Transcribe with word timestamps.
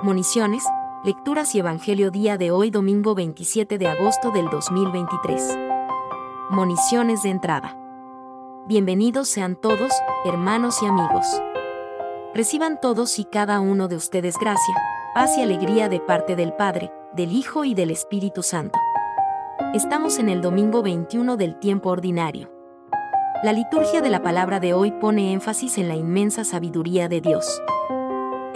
Municiones, 0.00 0.62
lecturas 1.02 1.56
y 1.56 1.58
evangelio 1.58 2.12
día 2.12 2.38
de 2.38 2.52
hoy 2.52 2.70
domingo 2.70 3.16
27 3.16 3.78
de 3.78 3.88
agosto 3.88 4.30
del 4.30 4.48
2023. 4.48 5.58
Municiones 6.50 7.24
de 7.24 7.30
entrada. 7.30 7.76
Bienvenidos 8.68 9.28
sean 9.28 9.56
todos, 9.56 9.90
hermanos 10.24 10.80
y 10.84 10.86
amigos. 10.86 11.26
Reciban 12.32 12.80
todos 12.80 13.18
y 13.18 13.24
cada 13.24 13.58
uno 13.58 13.88
de 13.88 13.96
ustedes 13.96 14.36
gracia, 14.38 14.76
paz 15.16 15.36
y 15.36 15.42
alegría 15.42 15.88
de 15.88 15.98
parte 15.98 16.36
del 16.36 16.52
Padre, 16.52 16.92
del 17.14 17.32
Hijo 17.32 17.64
y 17.64 17.74
del 17.74 17.90
Espíritu 17.90 18.44
Santo. 18.44 18.78
Estamos 19.74 20.20
en 20.20 20.28
el 20.28 20.42
domingo 20.42 20.80
21 20.80 21.36
del 21.36 21.58
tiempo 21.58 21.90
ordinario. 21.90 22.52
La 23.42 23.52
liturgia 23.52 24.00
de 24.00 24.10
la 24.10 24.22
palabra 24.22 24.60
de 24.60 24.74
hoy 24.74 24.92
pone 24.92 25.32
énfasis 25.32 25.76
en 25.76 25.88
la 25.88 25.96
inmensa 25.96 26.44
sabiduría 26.44 27.08
de 27.08 27.20
Dios. 27.20 27.60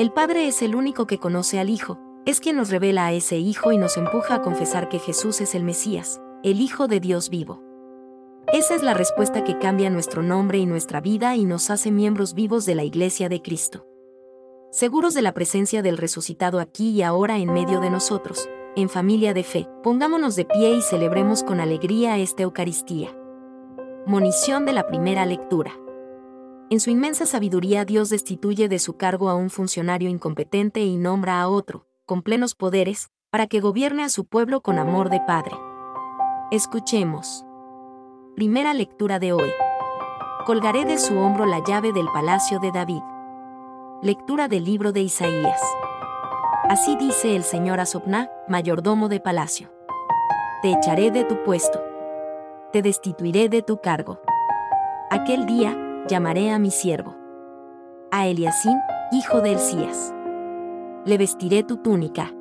El 0.03 0.11
Padre 0.11 0.49
es 0.49 0.63
el 0.63 0.75
único 0.75 1.07
que 1.07 1.19
conoce 1.19 1.61
al 1.61 1.71
Hijo, 1.71 1.97
es 2.27 2.41
quien 2.41 2.57
nos 2.57 2.71
revela 2.71 3.07
a 3.07 3.13
ese 3.13 3.39
Hijo 3.39 3.71
y 3.71 3.79
nos 3.79 3.97
empuja 3.97 4.35
a 4.35 4.43
confesar 4.43 4.89
que 4.89 4.99
Jesús 4.99 5.41
es 5.41 5.55
el 5.55 5.63
Mesías, 5.63 6.21
el 6.43 6.61
Hijo 6.61 6.89
de 6.89 6.99
Dios 6.99 7.31
vivo. 7.31 7.63
Esa 8.53 8.75
es 8.75 8.83
la 8.83 8.95
respuesta 8.95 9.45
que 9.45 9.61
cambia 9.61 9.91
nuestro 9.91 10.25
nombre 10.25 10.59
y 10.59 10.67
nuestra 10.67 11.01
vida 11.01 11.37
y 11.37 11.45
nos 11.45 11.71
hace 11.71 11.93
miembros 11.93 12.35
vivos 12.35 12.67
de 12.67 12.75
la 12.75 12.83
Iglesia 12.83 13.29
de 13.29 13.43
Cristo. 13.43 13.87
Seguros 14.73 15.15
de 15.15 15.23
la 15.23 15.35
presencia 15.35 15.83
del 15.83 15.97
resucitado 15.97 16.59
aquí 16.59 16.91
y 16.91 17.03
ahora 17.03 17.39
en 17.39 17.53
medio 17.53 17.79
de 17.79 17.91
nosotros, 17.91 18.49
en 18.75 18.89
familia 18.89 19.35
de 19.35 19.45
fe, 19.45 19.69
pongámonos 19.85 20.35
de 20.35 20.47
pie 20.47 20.79
y 20.79 20.83
celebremos 20.83 21.45
con 21.45 21.61
alegría 21.61 22.19
esta 22.19 22.43
Eucaristía. 22.43 23.17
Monición 24.05 24.65
de 24.65 24.73
la 24.73 24.89
primera 24.89 25.27
lectura. 25.27 25.71
En 26.73 26.81
su 26.81 26.89
inmensa 26.89 27.27
sabiduría 27.27 27.85
Dios 27.85 28.09
destituye 28.09 28.67
de 28.67 28.79
su 28.79 28.97
cargo 28.97 29.29
a 29.29 29.35
un 29.35 29.51
funcionario 29.51 30.09
incompetente 30.09 30.81
y 30.81 30.97
nombra 30.97 31.43
a 31.43 31.49
otro, 31.51 31.87
con 32.07 32.23
plenos 32.23 32.55
poderes, 32.55 33.11
para 33.29 33.47
que 33.47 33.61
gobierne 33.61 34.05
a 34.05 34.09
su 34.09 34.25
pueblo 34.25 34.63
con 34.63 34.79
amor 34.79 35.11
de 35.11 35.21
Padre. 35.21 35.55
Escuchemos. 36.51 37.45
Primera 38.37 38.73
lectura 38.73 39.19
de 39.19 39.35
hoy. 39.35 39.51
Colgaré 40.47 40.87
de 40.87 40.97
su 40.97 41.19
hombro 41.19 41.45
la 41.45 41.63
llave 41.63 41.93
del 41.93 42.07
palacio 42.07 42.59
de 42.59 42.73
David. 42.73 43.03
Lectura 44.01 44.49
del 44.49 44.65
libro 44.65 44.93
de 44.93 45.03
Isaías. 45.03 45.61
Así 46.71 46.97
dice 46.97 47.37
el 47.37 47.45
Señor 47.45 47.81
Asopná, 47.81 48.31
mayordomo 48.49 49.11
de 49.11 49.21
palacio. 49.21 49.71
Te 50.63 50.73
echaré 50.73 51.11
de 51.11 51.25
tu 51.25 51.45
puesto. 51.45 51.83
Te 52.73 52.81
destituiré 52.81 53.51
de 53.51 53.61
tu 53.61 53.83
cargo. 53.83 54.23
Aquel 55.11 55.45
día, 55.45 55.77
llamaré 56.09 56.51
a 56.51 56.59
mi 56.59 56.71
siervo. 56.71 57.17
A 58.11 58.27
Eliasín, 58.27 58.79
hijo 59.13 59.41
de 59.41 59.53
Elías. 59.53 60.15
Le 61.05 61.19
vestiré 61.19 61.63
tu 61.63 61.77
túnica. 61.77 62.33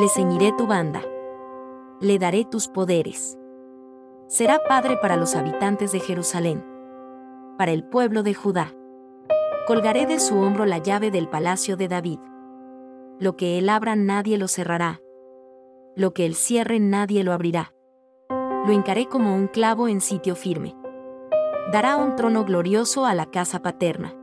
Le 0.00 0.08
ceñiré 0.08 0.52
tu 0.56 0.66
banda. 0.66 1.02
Le 2.00 2.18
daré 2.18 2.44
tus 2.44 2.68
poderes. 2.68 3.38
Será 4.26 4.60
padre 4.68 4.96
para 4.96 5.16
los 5.16 5.36
habitantes 5.36 5.92
de 5.92 6.00
Jerusalén. 6.00 6.64
Para 7.56 7.72
el 7.72 7.84
pueblo 7.84 8.22
de 8.22 8.34
Judá. 8.34 8.72
Colgaré 9.66 10.06
de 10.06 10.18
su 10.18 10.38
hombro 10.38 10.66
la 10.66 10.78
llave 10.78 11.10
del 11.10 11.28
palacio 11.28 11.76
de 11.76 11.88
David. 11.88 12.18
Lo 13.20 13.36
que 13.36 13.58
él 13.58 13.68
abra 13.68 13.96
nadie 13.96 14.36
lo 14.36 14.48
cerrará. 14.48 15.00
Lo 15.94 16.12
que 16.12 16.26
él 16.26 16.34
cierre 16.34 16.80
nadie 16.80 17.22
lo 17.22 17.32
abrirá. 17.32 17.72
Lo 18.66 18.72
hincaré 18.72 19.06
como 19.06 19.34
un 19.34 19.46
clavo 19.46 19.88
en 19.88 20.00
sitio 20.00 20.34
firme 20.34 20.74
dará 21.72 21.96
un 21.96 22.16
trono 22.16 22.44
glorioso 22.44 23.06
a 23.06 23.14
la 23.14 23.26
casa 23.26 23.62
paterna. 23.62 24.14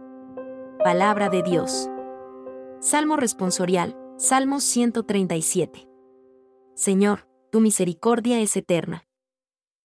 Palabra 0.83 1.29
de 1.29 1.43
Dios. 1.43 1.89
Salmo 2.79 3.17
responsorial, 3.17 3.97
Salmo 4.17 4.59
137. 4.59 5.87
Señor, 6.75 7.27
tu 7.51 7.59
misericordia 7.59 8.39
es 8.39 8.55
eterna. 8.55 9.03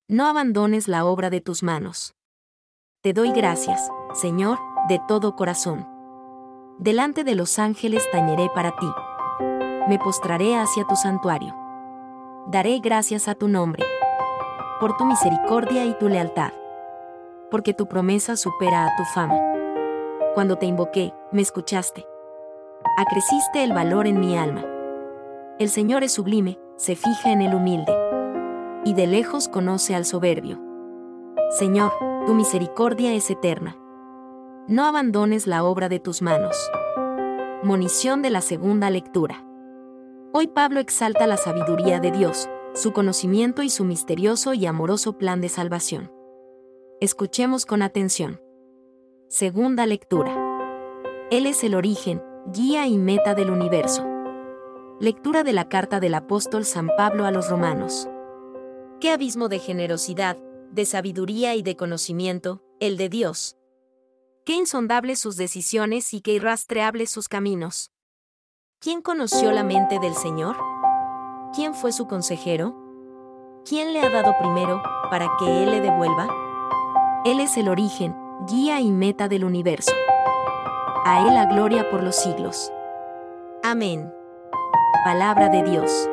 No 0.08 0.26
abandones 0.26 0.88
la 0.88 1.04
obra 1.04 1.30
de 1.30 1.40
tus 1.40 1.62
manos. 1.62 2.14
Te 3.02 3.12
doy 3.12 3.32
gracias, 3.32 3.90
Señor, 4.14 4.58
de 4.88 5.00
todo 5.08 5.34
corazón. 5.36 5.86
Delante 6.78 7.24
de 7.24 7.34
los 7.34 7.58
ángeles 7.58 8.08
tañeré 8.10 8.48
para 8.54 8.76
ti. 8.76 8.88
Me 9.88 9.98
postraré 9.98 10.56
hacia 10.56 10.84
tu 10.84 10.96
santuario. 10.96 11.54
Daré 12.48 12.78
gracias 12.78 13.28
a 13.28 13.34
tu 13.34 13.48
nombre. 13.48 13.84
Por 14.78 14.96
tu 14.96 15.04
misericordia 15.04 15.84
y 15.84 15.98
tu 15.98 16.08
lealtad 16.08 16.52
porque 17.56 17.72
tu 17.72 17.86
promesa 17.86 18.36
supera 18.36 18.84
a 18.84 18.96
tu 18.96 19.04
fama. 19.14 19.40
Cuando 20.34 20.56
te 20.56 20.66
invoqué, 20.66 21.14
me 21.32 21.40
escuchaste. 21.40 22.04
Acreciste 22.98 23.64
el 23.64 23.72
valor 23.72 24.06
en 24.06 24.20
mi 24.20 24.36
alma. 24.36 24.62
El 25.58 25.70
Señor 25.70 26.04
es 26.04 26.12
sublime, 26.12 26.58
se 26.76 26.96
fija 26.96 27.32
en 27.32 27.40
el 27.40 27.54
humilde. 27.54 27.96
Y 28.84 28.92
de 28.92 29.06
lejos 29.06 29.48
conoce 29.48 29.94
al 29.94 30.04
soberbio. 30.04 30.60
Señor, 31.48 31.92
tu 32.26 32.34
misericordia 32.34 33.14
es 33.14 33.30
eterna. 33.30 33.74
No 34.68 34.84
abandones 34.84 35.46
la 35.46 35.64
obra 35.64 35.88
de 35.88 35.98
tus 35.98 36.20
manos. 36.20 36.54
Monición 37.62 38.20
de 38.20 38.28
la 38.28 38.42
segunda 38.42 38.90
lectura. 38.90 39.46
Hoy 40.34 40.46
Pablo 40.46 40.78
exalta 40.78 41.26
la 41.26 41.38
sabiduría 41.38 42.00
de 42.00 42.10
Dios, 42.10 42.50
su 42.74 42.92
conocimiento 42.92 43.62
y 43.62 43.70
su 43.70 43.86
misterioso 43.86 44.52
y 44.52 44.66
amoroso 44.66 45.16
plan 45.16 45.40
de 45.40 45.48
salvación. 45.48 46.15
Escuchemos 46.98 47.66
con 47.66 47.82
atención. 47.82 48.40
Segunda 49.28 49.84
lectura. 49.84 50.34
Él 51.30 51.44
es 51.44 51.62
el 51.62 51.74
origen, 51.74 52.22
guía 52.54 52.86
y 52.86 52.96
meta 52.96 53.34
del 53.34 53.50
universo. 53.50 54.02
Lectura 54.98 55.44
de 55.44 55.52
la 55.52 55.68
carta 55.68 56.00
del 56.00 56.14
apóstol 56.14 56.64
San 56.64 56.88
Pablo 56.96 57.26
a 57.26 57.30
los 57.30 57.50
romanos. 57.50 58.08
Qué 58.98 59.10
abismo 59.10 59.50
de 59.50 59.58
generosidad, 59.58 60.38
de 60.70 60.86
sabiduría 60.86 61.54
y 61.54 61.60
de 61.60 61.76
conocimiento, 61.76 62.62
el 62.80 62.96
de 62.96 63.10
Dios. 63.10 63.58
Qué 64.46 64.54
insondables 64.54 65.18
sus 65.18 65.36
decisiones 65.36 66.14
y 66.14 66.22
qué 66.22 66.32
irrastreables 66.32 67.10
sus 67.10 67.28
caminos. 67.28 67.92
¿Quién 68.80 69.02
conoció 69.02 69.52
la 69.52 69.64
mente 69.64 69.98
del 69.98 70.14
Señor? 70.14 70.56
¿Quién 71.54 71.74
fue 71.74 71.92
su 71.92 72.06
consejero? 72.06 72.74
¿Quién 73.66 73.92
le 73.92 74.00
ha 74.00 74.08
dado 74.08 74.32
primero, 74.38 74.82
para 75.10 75.28
que 75.38 75.62
Él 75.62 75.72
le 75.72 75.82
devuelva? 75.82 76.45
Él 77.26 77.40
es 77.40 77.56
el 77.56 77.68
origen, 77.68 78.14
guía 78.46 78.80
y 78.80 78.92
meta 78.92 79.26
del 79.26 79.42
universo. 79.42 79.90
A 81.04 81.26
Él 81.26 81.34
la 81.34 81.46
gloria 81.46 81.90
por 81.90 82.04
los 82.04 82.14
siglos. 82.14 82.70
Amén. 83.64 84.14
Palabra 85.04 85.48
de 85.48 85.64
Dios. 85.64 86.08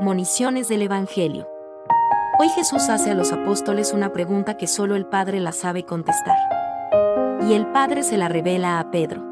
Moniciones 0.00 0.68
del 0.68 0.80
Evangelio. 0.80 1.46
Hoy 2.38 2.48
Jesús 2.48 2.88
hace 2.88 3.10
a 3.10 3.14
los 3.14 3.34
apóstoles 3.34 3.92
una 3.92 4.14
pregunta 4.14 4.56
que 4.56 4.66
solo 4.66 4.96
el 4.96 5.04
Padre 5.04 5.40
la 5.40 5.52
sabe 5.52 5.84
contestar. 5.84 6.38
Y 7.46 7.52
el 7.52 7.66
Padre 7.66 8.02
se 8.02 8.16
la 8.16 8.30
revela 8.30 8.80
a 8.80 8.90
Pedro. 8.90 9.22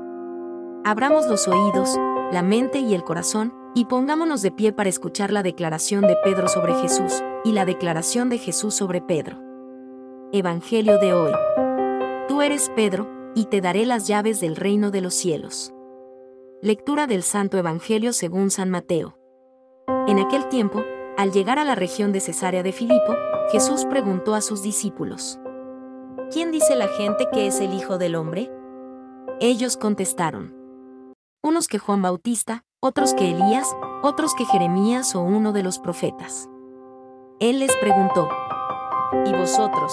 Abramos 0.84 1.26
los 1.26 1.48
oídos, 1.48 1.96
la 2.32 2.42
mente 2.42 2.80
y 2.80 2.92
el 2.92 3.02
corazón, 3.02 3.54
y 3.74 3.86
pongámonos 3.86 4.42
de 4.42 4.50
pie 4.50 4.74
para 4.74 4.90
escuchar 4.90 5.32
la 5.32 5.42
declaración 5.42 6.02
de 6.02 6.18
Pedro 6.22 6.48
sobre 6.48 6.74
Jesús, 6.74 7.24
y 7.46 7.52
la 7.52 7.64
declaración 7.64 8.28
de 8.28 8.36
Jesús 8.36 8.74
sobre 8.74 9.00
Pedro. 9.00 9.51
Evangelio 10.34 10.98
de 10.98 11.12
hoy. 11.12 11.32
Tú 12.26 12.40
eres 12.40 12.70
Pedro, 12.74 13.06
y 13.34 13.44
te 13.44 13.60
daré 13.60 13.84
las 13.84 14.06
llaves 14.06 14.40
del 14.40 14.56
reino 14.56 14.90
de 14.90 15.02
los 15.02 15.12
cielos. 15.12 15.74
Lectura 16.62 17.06
del 17.06 17.22
Santo 17.22 17.58
Evangelio 17.58 18.14
según 18.14 18.50
San 18.50 18.70
Mateo. 18.70 19.18
En 20.06 20.18
aquel 20.18 20.48
tiempo, 20.48 20.82
al 21.18 21.32
llegar 21.32 21.58
a 21.58 21.64
la 21.64 21.74
región 21.74 22.12
de 22.12 22.20
Cesarea 22.20 22.62
de 22.62 22.72
Filipo, 22.72 23.14
Jesús 23.50 23.84
preguntó 23.84 24.34
a 24.34 24.40
sus 24.40 24.62
discípulos, 24.62 25.38
¿Quién 26.32 26.50
dice 26.50 26.76
la 26.76 26.88
gente 26.88 27.28
que 27.30 27.46
es 27.46 27.60
el 27.60 27.74
Hijo 27.74 27.98
del 27.98 28.14
Hombre? 28.14 28.50
Ellos 29.38 29.76
contestaron, 29.76 30.54
unos 31.42 31.68
que 31.68 31.78
Juan 31.78 32.00
Bautista, 32.00 32.64
otros 32.80 33.12
que 33.12 33.32
Elías, 33.32 33.76
otros 34.02 34.34
que 34.34 34.46
Jeremías 34.46 35.14
o 35.14 35.20
uno 35.20 35.52
de 35.52 35.62
los 35.62 35.78
profetas. 35.78 36.48
Él 37.38 37.58
les 37.58 37.76
preguntó, 37.76 38.30
¿y 39.26 39.32
vosotros, 39.32 39.92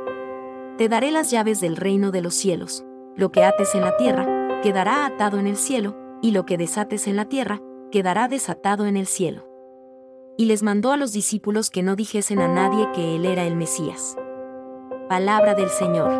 Te 0.81 0.89
daré 0.89 1.11
las 1.11 1.29
llaves 1.29 1.61
del 1.61 1.75
reino 1.75 2.09
de 2.09 2.21
los 2.21 2.33
cielos. 2.33 2.83
Lo 3.15 3.31
que 3.31 3.43
ates 3.43 3.75
en 3.75 3.81
la 3.81 3.95
tierra, 3.97 4.59
quedará 4.63 5.05
atado 5.05 5.37
en 5.37 5.45
el 5.45 5.55
cielo, 5.55 5.95
y 6.23 6.31
lo 6.31 6.47
que 6.47 6.57
desates 6.57 7.05
en 7.05 7.15
la 7.15 7.25
tierra, 7.25 7.61
quedará 7.91 8.27
desatado 8.27 8.87
en 8.87 8.97
el 8.97 9.05
cielo. 9.05 9.47
y 10.39 10.45
les 10.45 10.63
mandó 10.63 10.91
a 10.91 10.97
los 10.97 11.13
discípulos 11.13 11.69
que 11.69 11.83
no 11.83 11.95
dijesen 11.95 12.39
a 12.39 12.47
nadie 12.47 12.89
que 12.95 13.15
él 13.15 13.25
era 13.25 13.45
el 13.45 13.55
Mesías. 13.55 14.17
Palabra 15.07 15.53
del 15.53 15.69
Señor. 15.69 16.11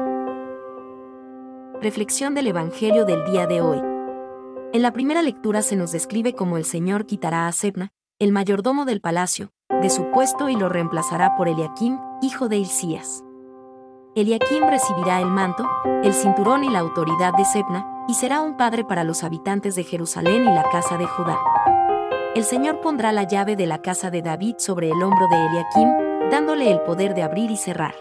Reflexión 1.82 2.36
del 2.36 2.46
Evangelio 2.46 3.06
del 3.06 3.26
día 3.26 3.48
de 3.48 3.62
hoy. 3.62 3.82
En 4.74 4.84
la 4.84 4.94
primera 4.94 5.24
lectura 5.24 5.64
se 5.64 5.76
nos 5.76 5.92
describe 5.92 6.36
cómo 6.36 6.58
el 6.58 6.66
Señor 6.66 7.08
quitará 7.08 7.48
a 7.48 7.52
Sebna, 7.52 7.94
el 8.20 8.32
mayordomo 8.32 8.86
del 8.86 9.02
palacio, 9.02 9.50
de 9.82 9.90
su 9.90 10.12
puesto 10.12 10.50
y 10.50 10.56
lo 10.56 10.70
reemplazará 10.70 11.36
por 11.36 11.48
Eliakim, 11.48 11.98
hijo 12.22 12.48
de 12.48 12.58
Hilcías. 12.58 13.24
Eliakim 14.14 14.68
recibirá 14.68 15.22
el 15.22 15.28
manto, 15.28 15.66
el 16.04 16.14
cinturón 16.14 16.66
y 16.66 16.70
la 16.70 16.80
autoridad 16.80 17.34
de 17.34 17.46
Sebna, 17.46 17.88
y 18.10 18.14
será 18.14 18.42
un 18.42 18.58
padre 18.58 18.84
para 18.84 19.06
los 19.06 19.24
habitantes 19.24 19.76
de 19.76 19.86
Jerusalén 19.86 20.44
y 20.44 20.54
la 20.54 20.70
casa 20.70 20.98
de 20.98 21.06
Judá. 21.06 21.40
El 22.36 22.44
Señor 22.44 22.82
pondrá 22.82 23.14
la 23.14 23.24
llave 23.24 23.56
de 23.56 23.68
la 23.68 23.82
casa 23.82 24.12
de 24.12 24.22
David 24.22 24.56
sobre 24.58 24.90
el 24.90 25.02
hombro 25.02 25.30
de 25.30 25.46
Eliakim, 25.46 26.30
dándole 26.30 26.70
el 26.70 26.82
poder 26.82 27.14
de 27.16 27.24
abrir 27.24 27.52
y 27.52 27.56
cerrar. 27.56 27.96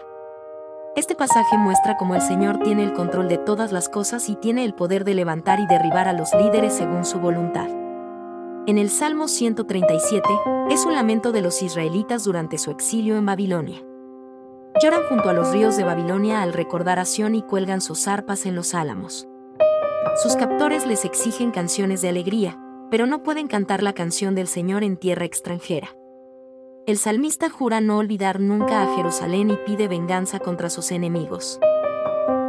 Este 0.97 1.15
pasaje 1.15 1.57
muestra 1.57 1.95
cómo 1.95 2.13
el 2.15 2.21
Señor 2.21 2.59
tiene 2.59 2.83
el 2.83 2.91
control 2.91 3.29
de 3.29 3.37
todas 3.37 3.71
las 3.71 3.87
cosas 3.87 4.27
y 4.27 4.35
tiene 4.35 4.65
el 4.65 4.73
poder 4.73 5.05
de 5.05 5.15
levantar 5.15 5.61
y 5.61 5.67
derribar 5.67 6.09
a 6.09 6.13
los 6.13 6.33
líderes 6.33 6.73
según 6.73 7.05
su 7.05 7.19
voluntad. 7.19 7.69
En 8.67 8.77
el 8.77 8.89
Salmo 8.89 9.29
137, 9.29 10.27
es 10.69 10.85
un 10.85 10.93
lamento 10.93 11.31
de 11.31 11.41
los 11.41 11.61
israelitas 11.61 12.25
durante 12.25 12.57
su 12.57 12.69
exilio 12.69 13.15
en 13.15 13.25
Babilonia. 13.25 13.81
Lloran 14.81 15.03
junto 15.03 15.29
a 15.29 15.33
los 15.33 15.51
ríos 15.51 15.77
de 15.77 15.83
Babilonia 15.83 16.41
al 16.41 16.53
recordar 16.53 16.97
a 16.97 17.05
Sión 17.05 17.35
y 17.35 17.43
cuelgan 17.43 17.81
sus 17.81 18.07
arpas 18.07 18.47
en 18.47 18.55
los 18.55 18.73
álamos. 18.73 19.27
Sus 20.23 20.35
captores 20.35 20.87
les 20.87 21.05
exigen 21.05 21.51
canciones 21.51 22.01
de 22.01 22.09
alegría, 22.09 22.59
pero 22.89 23.05
no 23.05 23.21
pueden 23.21 23.47
cantar 23.47 23.83
la 23.83 23.93
canción 23.93 24.33
del 24.33 24.47
Señor 24.47 24.83
en 24.83 24.97
tierra 24.97 25.25
extranjera. 25.25 25.89
El 26.87 26.97
salmista 26.97 27.47
jura 27.47 27.79
no 27.79 27.99
olvidar 27.99 28.39
nunca 28.39 28.81
a 28.81 28.95
Jerusalén 28.95 29.51
y 29.51 29.57
pide 29.67 29.87
venganza 29.87 30.39
contra 30.39 30.71
sus 30.71 30.91
enemigos. 30.91 31.59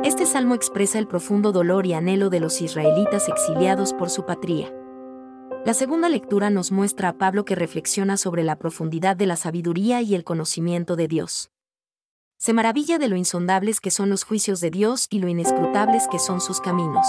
Este 0.02 0.24
salmo 0.24 0.54
expresa 0.54 0.98
el 0.98 1.06
profundo 1.06 1.52
dolor 1.52 1.86
y 1.86 1.92
anhelo 1.92 2.30
de 2.30 2.40
los 2.40 2.62
israelitas 2.62 3.28
exiliados 3.28 3.92
por 3.92 4.08
su 4.08 4.24
patria. 4.24 4.72
La 5.66 5.74
segunda 5.74 6.08
lectura 6.08 6.48
nos 6.48 6.72
muestra 6.72 7.10
a 7.10 7.12
Pablo 7.18 7.44
que 7.44 7.54
reflexiona 7.54 8.16
sobre 8.16 8.42
la 8.42 8.56
profundidad 8.56 9.16
de 9.16 9.26
la 9.26 9.36
sabiduría 9.36 10.00
y 10.00 10.14
el 10.14 10.24
conocimiento 10.24 10.96
de 10.96 11.08
Dios. 11.08 11.51
Se 12.42 12.52
maravilla 12.52 12.98
de 12.98 13.06
lo 13.06 13.14
insondables 13.14 13.80
que 13.80 13.92
son 13.92 14.10
los 14.10 14.24
juicios 14.24 14.60
de 14.60 14.72
Dios 14.72 15.06
y 15.10 15.20
lo 15.20 15.28
inescrutables 15.28 16.08
que 16.08 16.18
son 16.18 16.40
sus 16.40 16.60
caminos. 16.60 17.06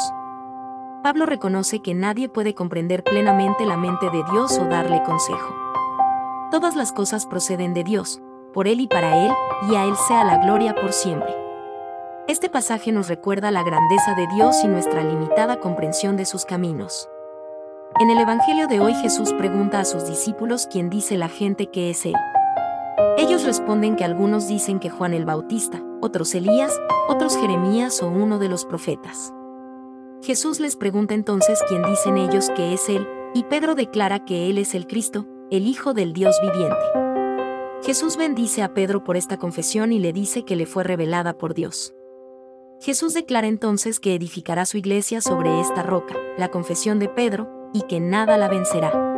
Pablo 1.01 1.25
reconoce 1.25 1.79
que 1.79 1.95
nadie 1.95 2.29
puede 2.29 2.53
comprender 2.53 3.03
plenamente 3.03 3.65
la 3.65 3.75
mente 3.75 4.11
de 4.11 4.23
Dios 4.31 4.59
o 4.59 4.65
darle 4.65 5.01
consejo. 5.01 5.55
Todas 6.51 6.75
las 6.75 6.91
cosas 6.91 7.25
proceden 7.25 7.73
de 7.73 7.83
Dios, 7.83 8.21
por 8.53 8.67
Él 8.67 8.79
y 8.79 8.87
para 8.87 9.25
Él, 9.25 9.31
y 9.71 9.73
a 9.73 9.85
Él 9.85 9.95
sea 10.07 10.23
la 10.23 10.37
gloria 10.37 10.75
por 10.75 10.93
siempre. 10.93 11.35
Este 12.27 12.47
pasaje 12.47 12.91
nos 12.91 13.07
recuerda 13.07 13.49
la 13.49 13.63
grandeza 13.63 14.13
de 14.13 14.27
Dios 14.35 14.63
y 14.63 14.67
nuestra 14.67 15.03
limitada 15.03 15.59
comprensión 15.59 16.15
de 16.15 16.25
sus 16.25 16.45
caminos. 16.45 17.09
En 17.99 18.11
el 18.11 18.19
Evangelio 18.19 18.67
de 18.67 18.79
hoy 18.79 18.93
Jesús 18.93 19.33
pregunta 19.33 19.79
a 19.79 19.85
sus 19.85 20.07
discípulos 20.07 20.67
quién 20.71 20.91
dice 20.91 21.17
la 21.17 21.27
gente 21.27 21.71
que 21.71 21.89
es 21.89 22.05
Él. 22.05 22.13
Ellos 23.17 23.43
responden 23.43 23.95
que 23.95 24.03
algunos 24.03 24.47
dicen 24.47 24.79
que 24.79 24.89
Juan 24.89 25.13
el 25.13 25.25
Bautista, 25.25 25.83
otros 26.01 26.33
Elías, 26.35 26.79
otros 27.07 27.37
Jeremías 27.37 28.01
o 28.03 28.07
uno 28.07 28.39
de 28.39 28.49
los 28.49 28.65
profetas. 28.65 29.33
Jesús 30.21 30.59
les 30.59 30.75
pregunta 30.75 31.13
entonces 31.13 31.59
quién 31.67 31.83
dicen 31.83 32.17
ellos 32.17 32.49
que 32.55 32.73
es 32.73 32.89
Él, 32.89 33.07
y 33.33 33.43
Pedro 33.43 33.75
declara 33.75 34.23
que 34.25 34.49
Él 34.49 34.57
es 34.57 34.75
el 34.75 34.87
Cristo, 34.87 35.27
el 35.51 35.67
Hijo 35.67 35.93
del 35.93 36.13
Dios 36.13 36.39
viviente. 36.41 36.85
Jesús 37.83 38.15
bendice 38.15 38.63
a 38.63 38.73
Pedro 38.73 39.03
por 39.03 39.17
esta 39.17 39.37
confesión 39.37 39.91
y 39.91 39.99
le 39.99 40.13
dice 40.13 40.45
que 40.45 40.55
le 40.55 40.65
fue 40.65 40.83
revelada 40.83 41.37
por 41.37 41.53
Dios. 41.53 41.93
Jesús 42.79 43.13
declara 43.13 43.47
entonces 43.47 43.99
que 43.99 44.15
edificará 44.15 44.65
su 44.65 44.77
iglesia 44.77 45.21
sobre 45.21 45.59
esta 45.59 45.83
roca, 45.83 46.15
la 46.37 46.49
confesión 46.49 46.99
de 46.99 47.09
Pedro, 47.09 47.49
y 47.73 47.81
que 47.83 47.99
nada 47.99 48.37
la 48.37 48.47
vencerá. 48.47 49.12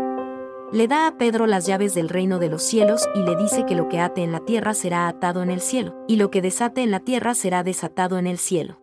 Le 0.71 0.87
da 0.87 1.07
a 1.07 1.17
Pedro 1.17 1.45
las 1.45 1.67
llaves 1.67 1.93
del 1.93 2.09
reino 2.09 2.39
de 2.39 2.49
los 2.49 2.63
cielos 2.63 3.07
y 3.13 3.19
le 3.19 3.35
dice 3.35 3.65
que 3.65 3.75
lo 3.75 3.87
que 3.87 3.99
ate 3.99 4.23
en 4.23 4.31
la 4.31 4.39
tierra 4.39 4.73
será 4.73 5.07
atado 5.07 5.43
en 5.43 5.51
el 5.51 5.61
cielo, 5.61 5.95
y 6.07 6.15
lo 6.15 6.31
que 6.31 6.41
desate 6.41 6.81
en 6.81 6.91
la 6.91 6.99
tierra 6.99 7.35
será 7.35 7.63
desatado 7.63 8.17
en 8.17 8.25
el 8.25 8.39
cielo. 8.39 8.81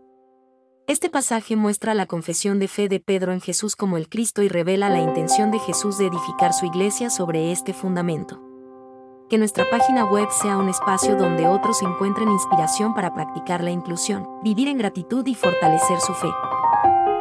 Este 0.86 1.10
pasaje 1.10 1.56
muestra 1.56 1.94
la 1.94 2.06
confesión 2.06 2.58
de 2.58 2.68
fe 2.68 2.88
de 2.88 3.00
Pedro 3.00 3.32
en 3.32 3.40
Jesús 3.40 3.76
como 3.76 3.96
el 3.96 4.08
Cristo 4.08 4.42
y 4.42 4.48
revela 4.48 4.88
la 4.88 5.00
intención 5.00 5.50
de 5.50 5.58
Jesús 5.58 5.98
de 5.98 6.06
edificar 6.06 6.52
su 6.52 6.66
iglesia 6.66 7.10
sobre 7.10 7.50
este 7.50 7.72
fundamento. 7.72 8.40
Que 9.28 9.38
nuestra 9.38 9.68
página 9.68 10.04
web 10.04 10.28
sea 10.30 10.58
un 10.58 10.68
espacio 10.68 11.16
donde 11.16 11.48
otros 11.48 11.82
encuentren 11.82 12.28
inspiración 12.30 12.94
para 12.94 13.12
practicar 13.12 13.62
la 13.62 13.70
inclusión, 13.70 14.26
vivir 14.42 14.68
en 14.68 14.78
gratitud 14.78 15.26
y 15.26 15.34
fortalecer 15.34 16.00
su 16.00 16.14
fe. 16.14 16.28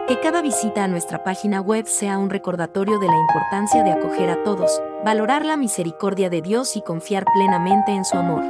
Que 0.07 0.19
cada 0.19 0.41
visita 0.41 0.83
a 0.83 0.87
nuestra 0.87 1.23
página 1.23 1.61
web 1.61 1.85
sea 1.85 2.17
un 2.17 2.29
recordatorio 2.29 2.99
de 2.99 3.07
la 3.07 3.17
importancia 3.17 3.83
de 3.83 3.91
acoger 3.91 4.29
a 4.29 4.43
todos, 4.43 4.81
valorar 5.05 5.45
la 5.45 5.55
misericordia 5.55 6.29
de 6.29 6.41
Dios 6.41 6.75
y 6.75 6.81
confiar 6.81 7.25
plenamente 7.33 7.91
en 7.91 8.03
su 8.03 8.17
amor. 8.17 8.43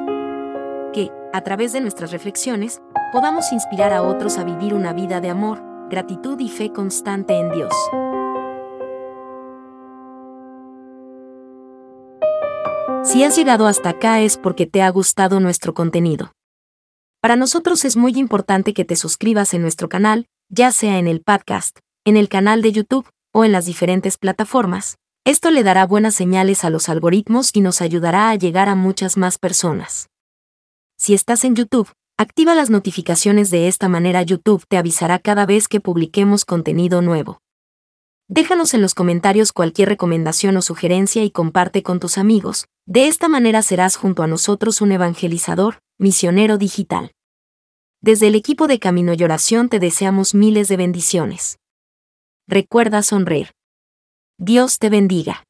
Que, 0.92 1.12
a 1.34 1.42
través 1.42 1.74
de 1.74 1.82
nuestras 1.82 2.12
reflexiones, 2.12 2.82
podamos 3.12 3.52
inspirar 3.52 3.94
a 3.94 4.02
otros 4.02 4.38
a 4.38 4.44
vivir 4.44 4.74
una 4.74 4.94
vida 4.94 5.22
de 5.22 5.30
amor, 5.30 5.62
gratitud 5.90 6.40
y 6.40 6.50
fe 6.50 6.72
constante 6.72 7.38
en 7.38 7.52
Dios. 7.52 7.74
Si 13.04 13.24
has 13.24 13.36
llegado 13.36 13.68
hasta 13.68 13.90
acá 13.90 14.22
es 14.22 14.38
porque 14.38 14.66
te 14.66 14.82
ha 14.82 14.90
gustado 14.90 15.40
nuestro 15.40 15.74
contenido. 15.74 16.32
Para 17.20 17.36
nosotros 17.36 17.84
es 17.84 17.98
muy 17.98 18.14
importante 18.14 18.74
que 18.74 18.86
te 18.86 18.96
suscribas 18.96 19.54
en 19.54 19.62
nuestro 19.62 19.90
canal, 19.90 20.28
ya 20.52 20.72
sea 20.72 21.00
en 21.00 21.08
el 21.08 21.22
podcast, 21.22 21.80
en 22.06 22.16
el 22.16 22.30
canal 22.30 22.62
de 22.62 22.72
YouTube 22.72 23.10
o 23.34 23.44
en 23.44 23.52
las 23.52 23.66
diferentes 23.66 24.20
plataformas. 24.20 24.98
Esto 25.26 25.50
le 25.50 25.64
dará 25.64 25.88
buenas 25.88 26.14
señales 26.14 26.64
a 26.64 26.70
los 26.70 26.90
algoritmos 26.90 27.50
y 27.56 27.62
nos 27.62 27.82
ayudará 27.82 28.30
a 28.30 28.36
llegar 28.36 28.70
a 28.70 28.76
muchas 28.76 29.18
más 29.18 29.40
personas. 29.40 30.10
Si 30.98 31.16
estás 31.16 31.44
en 31.46 31.56
YouTube, 31.56 31.92
Activa 32.22 32.54
las 32.54 32.70
notificaciones 32.70 33.50
de 33.50 33.68
esta 33.68 33.90
manera 33.90 34.22
YouTube 34.22 34.64
te 34.68 34.78
avisará 34.78 35.18
cada 35.18 35.48
vez 35.48 35.68
que 35.68 35.80
publiquemos 35.80 36.46
contenido 36.46 37.02
nuevo. 37.02 37.42
Déjanos 38.28 38.76
en 38.76 38.84
los 38.84 38.94
comentarios 38.94 39.54
cualquier 39.54 39.90
recomendación 39.90 40.56
o 40.56 40.62
sugerencia 40.62 41.24
y 41.24 41.32
comparte 41.32 41.82
con 41.82 42.00
tus 42.00 42.20
amigos. 42.20 42.68
De 42.86 43.08
esta 43.08 43.28
manera 43.28 43.64
serás 43.64 43.96
junto 43.96 44.22
a 44.22 44.28
nosotros 44.28 44.82
un 44.82 44.92
evangelizador, 44.92 45.80
misionero 45.98 46.60
digital. 46.60 47.12
Desde 48.04 48.28
el 48.28 48.34
equipo 48.34 48.68
de 48.68 48.80
Camino 48.80 49.14
y 49.14 49.24
Oración 49.24 49.70
te 49.70 49.78
deseamos 49.78 50.34
miles 50.34 50.68
de 50.68 50.76
bendiciones. 50.76 51.60
Recuerda 52.48 53.04
sonreír. 53.04 53.52
Dios 54.40 54.80
te 54.80 54.90
bendiga. 54.90 55.44